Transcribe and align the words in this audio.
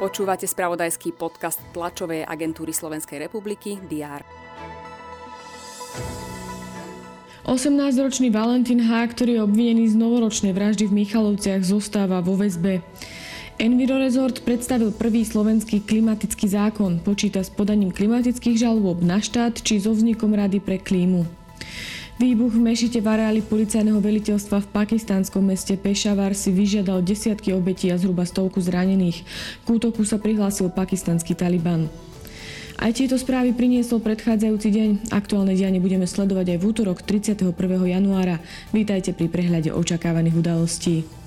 Počúvate 0.00 0.48
spravodajský 0.48 1.12
podcast 1.12 1.60
tlačovej 1.76 2.24
agentúry 2.24 2.72
Slovenskej 2.72 3.20
republiky 3.28 3.76
DR. 3.84 4.24
18-ročný 7.44 8.32
Valentín 8.32 8.80
H., 8.80 9.12
ktorý 9.12 9.36
je 9.36 9.44
obvinený 9.44 9.92
z 9.92 10.00
novoročnej 10.00 10.56
vraždy 10.56 10.88
v 10.88 11.04
Michalovciach, 11.04 11.60
zostáva 11.66 12.24
vo 12.24 12.38
väzbe. 12.38 12.80
Enviro 13.60 14.00
Resort 14.00 14.40
predstavil 14.40 14.88
prvý 14.88 15.20
slovenský 15.20 15.84
klimatický 15.84 16.48
zákon. 16.48 17.04
Počíta 17.04 17.44
s 17.44 17.52
podaním 17.52 17.92
klimatických 17.92 18.56
žalôb 18.56 19.04
na 19.04 19.20
štát 19.20 19.60
či 19.60 19.84
so 19.84 19.92
vznikom 19.92 20.32
Rady 20.32 20.64
pre 20.64 20.80
klímu. 20.80 21.39
Výbuch 22.20 22.52
v 22.52 22.60
mešite 22.60 23.00
v 23.00 23.16
areáli 23.16 23.40
policajného 23.40 23.96
veliteľstva 23.96 24.60
v 24.60 24.70
pakistánskom 24.76 25.40
meste 25.40 25.72
Pešavar 25.72 26.36
si 26.36 26.52
vyžiadal 26.52 27.00
desiatky 27.00 27.56
obetí 27.56 27.88
a 27.88 27.96
zhruba 27.96 28.28
stovku 28.28 28.60
zranených. 28.60 29.24
K 29.64 29.66
útoku 29.72 30.04
sa 30.04 30.20
prihlásil 30.20 30.68
pakistanský 30.68 31.32
Taliban. 31.32 31.88
Aj 32.76 32.92
tieto 32.92 33.16
správy 33.16 33.56
priniesol 33.56 34.04
predchádzajúci 34.04 34.68
deň. 34.68 34.90
Aktuálne 35.16 35.56
dianie 35.56 35.80
budeme 35.80 36.04
sledovať 36.04 36.56
aj 36.56 36.58
v 36.60 36.64
útorok 36.68 37.00
31. 37.00 37.56
januára. 37.88 38.36
Vítajte 38.68 39.16
pri 39.16 39.32
prehľade 39.32 39.72
očakávaných 39.72 40.36
udalostí. 40.44 41.19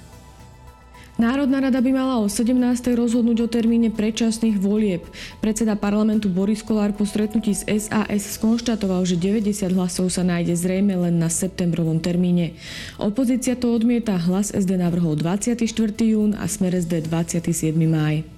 Národná 1.14 1.62
rada 1.62 1.78
by 1.78 1.94
mala 1.94 2.18
o 2.18 2.26
17. 2.26 2.58
rozhodnúť 2.98 3.46
o 3.46 3.48
termíne 3.48 3.94
predčasných 3.94 4.58
volieb. 4.58 5.06
Predseda 5.46 5.78
parlamentu 5.78 6.26
Boris 6.26 6.66
Kolár 6.66 6.98
po 6.98 7.06
stretnutí 7.06 7.54
s 7.54 7.62
SAS 7.70 8.42
skonštatoval, 8.42 9.06
že 9.06 9.22
90 9.22 9.78
hlasov 9.78 10.10
sa 10.10 10.26
nájde 10.26 10.58
zrejme 10.58 10.98
len 10.98 11.22
na 11.22 11.30
septembrovom 11.30 12.02
termíne. 12.02 12.58
Opozícia 12.98 13.54
to 13.54 13.78
odmieta, 13.78 14.18
hlas 14.18 14.50
SD 14.50 14.82
navrhol 14.82 15.14
24. 15.14 15.70
jún 16.02 16.34
a 16.34 16.50
Smer 16.50 16.82
SD 16.82 17.06
27. 17.06 17.78
máj. 17.86 18.33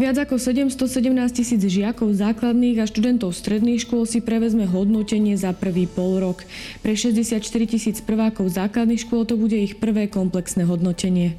Viac 0.00 0.16
ako 0.24 0.40
717 0.40 1.08
tisíc 1.30 1.60
žiakov 1.62 2.16
základných 2.16 2.80
a 2.80 2.88
študentov 2.88 3.36
stredných 3.36 3.84
škôl 3.84 4.08
si 4.08 4.24
prevezme 4.24 4.64
hodnotenie 4.64 5.36
za 5.36 5.52
prvý 5.52 5.84
pol 5.86 6.18
rok. 6.18 6.42
Pre 6.80 6.94
64 6.96 7.38
tisíc 7.68 8.00
prvákov 8.00 8.50
základných 8.50 9.04
škôl 9.04 9.28
to 9.28 9.36
bude 9.36 9.54
ich 9.54 9.78
prvé 9.78 10.08
komplexné 10.08 10.64
hodnotenie. 10.64 11.38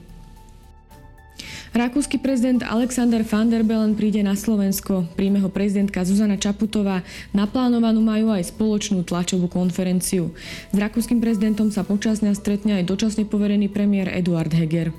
Rakúsky 1.74 2.22
prezident 2.22 2.62
Alexander 2.62 3.26
van 3.26 3.50
der 3.50 3.66
Bellen 3.66 3.98
príde 3.98 4.22
na 4.22 4.38
Slovensko. 4.38 5.10
Príjme 5.18 5.42
ho 5.42 5.50
prezidentka 5.50 6.06
Zuzana 6.06 6.38
Čaputová. 6.38 7.02
Naplánovanú 7.34 7.98
majú 7.98 8.30
aj 8.30 8.54
spoločnú 8.54 9.02
tlačovú 9.02 9.50
konferenciu. 9.50 10.38
S 10.70 10.78
rakúskym 10.78 11.18
prezidentom 11.18 11.74
sa 11.74 11.82
počas 11.82 12.22
dňa 12.22 12.38
stretne 12.38 12.78
aj 12.78 12.86
dočasne 12.86 13.26
poverený 13.26 13.74
premiér 13.74 14.14
Eduard 14.14 14.54
Heger. 14.54 14.94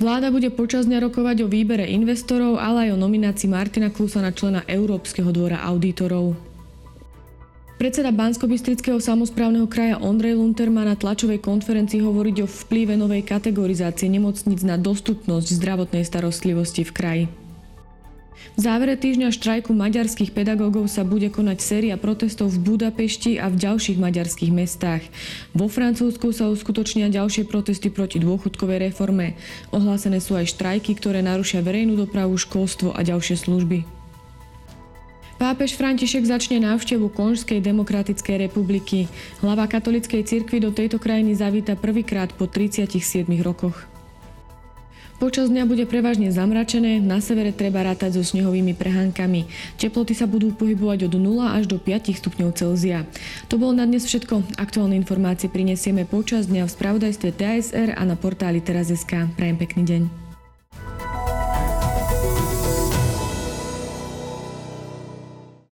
Vláda 0.00 0.32
bude 0.32 0.48
počas 0.54 0.88
dňa 0.88 1.04
rokovať 1.08 1.44
o 1.44 1.50
výbere 1.50 1.84
investorov, 1.90 2.56
ale 2.56 2.88
aj 2.88 2.96
o 2.96 3.02
nominácii 3.02 3.50
Martina 3.50 3.92
Klusa 3.92 4.24
na 4.24 4.32
člena 4.32 4.64
Európskeho 4.64 5.28
dvora 5.28 5.60
auditorov. 5.60 6.38
Predseda 7.82 8.14
bansko 8.14 8.46
samozprávneho 9.02 9.66
kraja 9.66 9.98
Ondrej 9.98 10.38
Lunter 10.38 10.70
má 10.70 10.86
na 10.86 10.94
tlačovej 10.94 11.42
konferencii 11.42 11.98
hovoriť 11.98 12.36
o 12.42 12.46
vplyve 12.46 12.94
novej 12.94 13.26
kategorizácie 13.26 14.06
nemocníc 14.06 14.62
na 14.62 14.78
dostupnosť 14.78 15.58
zdravotnej 15.58 16.06
starostlivosti 16.06 16.86
v 16.86 16.92
kraji. 16.94 17.24
V 18.52 18.60
závere 18.60 19.00
týždňa 19.00 19.32
štrajku 19.32 19.72
maďarských 19.72 20.36
pedagógov 20.36 20.90
sa 20.90 21.06
bude 21.08 21.32
konať 21.32 21.58
séria 21.62 21.96
protestov 21.96 22.52
v 22.52 22.74
Budapešti 22.74 23.40
a 23.40 23.48
v 23.48 23.56
ďalších 23.56 23.96
maďarských 23.96 24.52
mestách. 24.52 25.04
Vo 25.56 25.72
Francúzsku 25.72 26.32
sa 26.36 26.52
uskutočnia 26.52 27.08
ďalšie 27.08 27.48
protesty 27.48 27.88
proti 27.88 28.20
dôchodkovej 28.20 28.92
reforme. 28.92 29.38
Ohlásené 29.72 30.20
sú 30.20 30.36
aj 30.36 30.52
štrajky, 30.52 30.96
ktoré 30.96 31.24
narušia 31.24 31.64
verejnú 31.64 31.96
dopravu, 31.96 32.36
školstvo 32.36 32.92
a 32.92 33.00
ďalšie 33.00 33.40
služby. 33.40 34.02
Pápež 35.42 35.74
František 35.74 36.22
začne 36.22 36.62
návštevu 36.62 37.10
Konžskej 37.10 37.58
demokratickej 37.58 38.46
republiky. 38.46 39.10
Hlava 39.42 39.66
katolickej 39.66 40.22
cirkvi 40.22 40.62
do 40.62 40.70
tejto 40.70 41.02
krajiny 41.02 41.34
zavíta 41.34 41.74
prvýkrát 41.74 42.30
po 42.30 42.46
37 42.46 43.26
rokoch. 43.42 43.91
Počas 45.22 45.54
dňa 45.54 45.70
bude 45.70 45.86
prevažne 45.86 46.34
zamračené, 46.34 46.98
na 46.98 47.22
severe 47.22 47.54
treba 47.54 47.86
rátať 47.86 48.18
so 48.18 48.26
snehovými 48.26 48.74
prehánkami. 48.74 49.46
Teploty 49.78 50.18
sa 50.18 50.26
budú 50.26 50.50
pohybovať 50.50 51.06
od 51.06 51.14
0 51.14 51.46
až 51.46 51.70
do 51.70 51.78
5 51.78 52.10
stupňov 52.10 52.50
Celzia. 52.58 53.06
To 53.46 53.54
bolo 53.54 53.70
na 53.70 53.86
dnes 53.86 54.02
všetko. 54.02 54.58
Aktuálne 54.58 54.98
informácie 54.98 55.46
prinesieme 55.46 56.10
počas 56.10 56.50
dňa 56.50 56.66
v 56.66 56.74
spravodajstve 56.74 57.38
TSR 57.38 57.94
a 57.94 58.02
na 58.02 58.18
portáli 58.18 58.58
teraz.sk. 58.58 59.30
Prajem 59.38 59.62
pekný 59.62 59.82
deň. 59.86 60.21